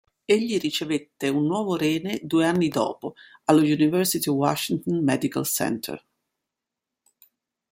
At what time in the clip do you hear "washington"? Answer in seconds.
4.35-5.03